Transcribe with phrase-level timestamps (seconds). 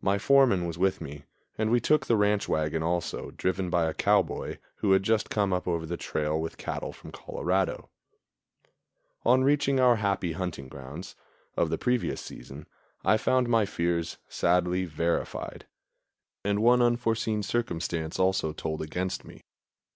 [0.00, 3.94] My foreman was with me, and we took the ranch wagon also, driven by a
[3.94, 7.88] cowboy who had just come up over the trail with cattle from Colorado.
[9.24, 11.14] On reaching our happy hunting grounds
[11.56, 12.66] of the previous season,
[13.04, 15.68] I found my fears sadly verified;
[16.42, 19.44] and one unforeseen circumstance also told against me.